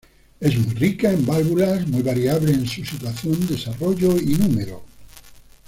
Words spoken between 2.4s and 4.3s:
en su situación, desarrollo